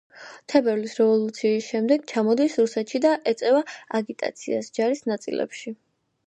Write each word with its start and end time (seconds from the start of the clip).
თებერვლის 0.51 0.95
რევოლუციის 0.99 1.67
შემდეგ 1.73 2.07
ჩამოდის 2.11 2.55
რუსეთში 2.63 3.03
და 3.05 3.13
ეწევა 3.33 3.61
აგიტაციას 4.01 4.73
ჯარის 4.79 5.05
ნაწილებში. 5.13 5.77